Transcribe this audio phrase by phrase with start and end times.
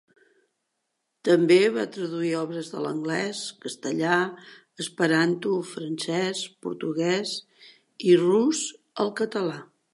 [1.27, 4.17] També va traduir obres de l'anglès, castellà,
[4.85, 7.37] esperanto, francès, portuguès
[8.11, 8.67] i rus
[9.05, 9.59] al català.